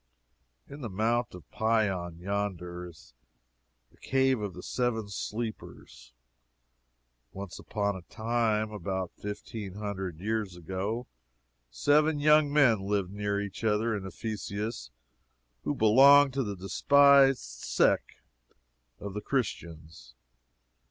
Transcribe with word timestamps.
In 0.67 0.81
the 0.81 0.89
Mount 0.89 1.35
of 1.35 1.47
Pion, 1.51 2.17
yonder, 2.17 2.87
is 2.87 3.13
the 3.91 3.99
Cave 3.99 4.39
of 4.41 4.55
the 4.55 4.63
Seven 4.63 5.09
Sleepers. 5.09 6.11
Once 7.33 7.59
upon 7.59 7.95
a 7.95 8.01
time, 8.11 8.71
about 8.71 9.11
fifteen 9.15 9.75
hundred 9.75 10.19
years 10.19 10.55
ago, 10.57 11.05
seven 11.69 12.17
young 12.19 12.51
men 12.51 12.79
lived 12.79 13.11
near 13.11 13.39
each 13.39 13.63
other 13.63 13.95
in 13.95 14.03
Ephesus, 14.03 14.89
who 15.63 15.75
belonged 15.75 16.33
to 16.33 16.41
the 16.41 16.55
despised 16.55 17.37
sect 17.63 18.21
of 18.99 19.13
the 19.13 19.21
Christians. 19.21 20.15